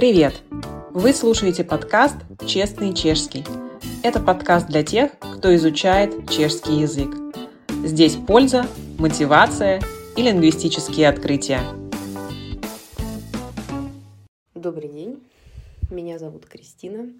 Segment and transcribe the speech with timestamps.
[0.00, 0.42] Привет!
[0.92, 3.44] Вы слушаете подкаст «Честный чешский».
[4.02, 7.10] Это подкаст для тех, кто изучает чешский язык.
[7.84, 8.64] Здесь польза,
[8.98, 9.82] мотивация
[10.16, 11.60] и лингвистические открытия.
[14.54, 15.22] Добрый день,
[15.90, 17.12] меня зовут Кристина,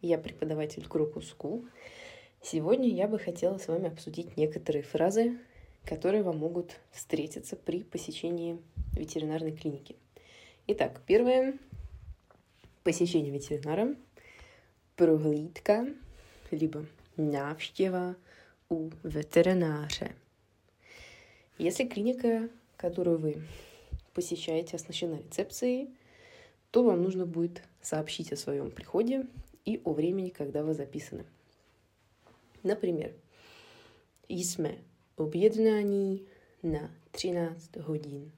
[0.00, 1.66] я преподаватель группы School.
[2.40, 5.38] Сегодня я бы хотела с вами обсудить некоторые фразы,
[5.84, 8.58] которые вам могут встретиться при посещении
[8.92, 9.96] ветеринарной клиники.
[10.68, 11.54] Итак, первое–
[12.84, 13.96] посещение ветеринара,
[14.96, 15.86] prohlídka,
[16.50, 16.86] либо
[17.16, 18.14] návštěva
[18.68, 20.14] у ветериnáře.
[21.58, 23.42] Если клиника, которую вы
[24.14, 25.90] посещаете, оснащена рецепцией,
[26.70, 29.26] то вам нужно будет сообщить о своем приходе
[29.64, 31.24] и о времени, когда вы записаны.
[32.62, 33.12] Например,
[34.28, 34.78] jsme
[35.16, 36.26] objednání
[36.62, 38.30] на 13 hodin.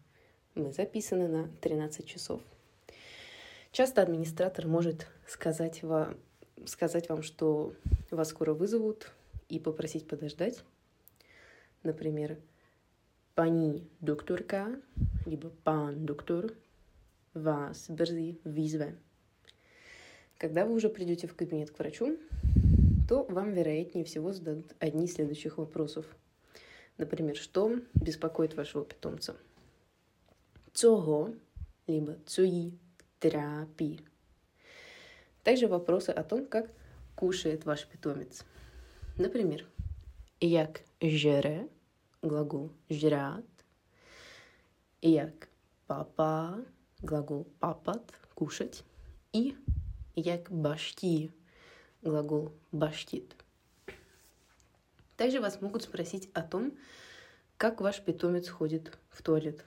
[0.55, 2.41] Мы записаны на 13 часов.
[3.75, 6.17] Часто администратор может сказать вам,
[6.65, 7.75] сказать вам, что
[8.13, 9.11] вас скоро вызовут,
[9.49, 10.63] и попросить подождать.
[11.83, 12.39] Например,
[13.35, 14.81] пани докторка,
[15.27, 16.53] либо пан доктор
[17.35, 18.95] вас бrzy výzve.
[20.39, 22.17] Когда вы уже придете в кабинет к врачу,
[23.09, 26.07] то вам, вероятнее всего, зададут одни из следующих вопросов.
[26.97, 29.35] Например, что беспокоит вашего питомца?
[30.73, 31.35] Цого,
[31.89, 32.79] либо цуи,
[33.31, 34.01] трапи.
[35.43, 36.71] Также вопросы о том, как
[37.15, 38.45] кушает ваш питомец.
[39.17, 39.67] Например,
[40.41, 41.69] як жере,
[42.21, 43.45] глагол жрать,
[45.01, 45.49] як
[45.87, 46.59] папа,
[47.01, 48.03] глагол папат,
[48.35, 48.85] кушать,
[49.33, 49.55] и
[50.15, 51.31] як башти,
[52.03, 53.35] глагол баштит.
[55.17, 56.77] Также вас могут спросить о том,
[57.57, 59.65] как ваш питомец ходит в туалет.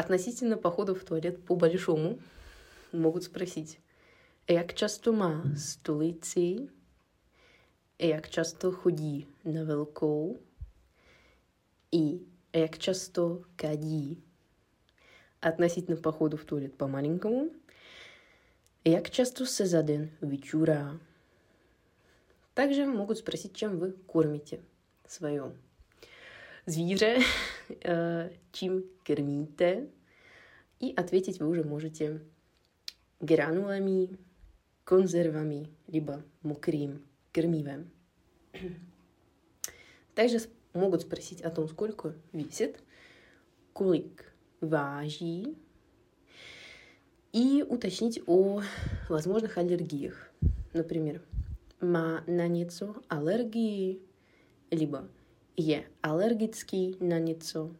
[0.00, 2.18] Относительно похода в туалет по большому
[2.90, 3.80] могут спросить,
[4.48, 6.70] jak často má stolici,
[7.98, 10.40] jak často chodí na velkou
[11.92, 12.22] и
[12.52, 14.22] jak často кадí.
[15.42, 17.50] Относительно походу в туалет по маленькому,
[18.84, 20.98] як часто се за день вечура.
[22.54, 24.60] Также могут спросить, чем вы кормите
[25.06, 25.52] свое
[26.64, 27.22] звере,
[28.52, 29.90] чем кормите,
[30.78, 32.20] и ответить вы уже можете
[33.20, 34.18] гранулами,
[34.84, 37.90] консервами, либо мокрым кормивом.
[40.14, 40.38] Также
[40.72, 42.82] могут спросить о том, сколько весит,
[43.72, 45.56] колик váží,
[47.32, 48.62] и уточнить о
[49.08, 50.32] возможных аллергиях.
[50.72, 51.22] Например,
[51.80, 54.00] má на něco аллергии,
[54.70, 55.08] либо
[55.56, 57.70] je аллергический на něco.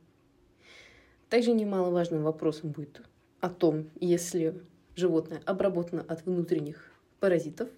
[1.29, 3.03] Также немаловажным вопросом будет
[3.41, 4.55] о том, если
[4.97, 7.69] животное обработано от внутренних паразитов,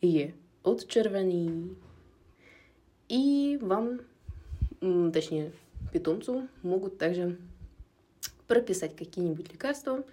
[0.00, 1.76] je отчервеný,
[3.08, 4.00] и вам,
[5.12, 5.52] точнее,
[5.92, 7.38] питомцу могут также
[8.46, 10.04] прописать какие-нибудь лекарства,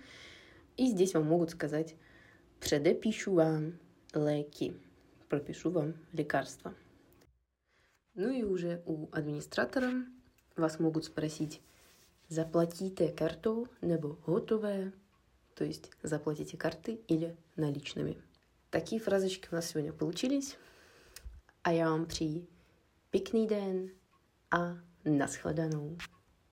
[0.75, 1.95] и здесь вам могут сказать
[2.59, 3.73] «предепишу вам
[4.13, 4.73] леки»,
[5.29, 6.73] пропишу вам лекарства.
[8.17, 9.93] Ну и уже у администратора
[10.55, 11.61] вас могут спросить
[12.29, 14.91] «заплатите карту небо готовое»,
[15.53, 18.19] то есть заплатите карты или наличными.
[18.71, 20.57] Такие фразочки у нас сегодня получились.
[21.61, 22.47] А я вам přeji
[23.11, 23.89] pěkný den
[24.51, 25.97] a nashledanou.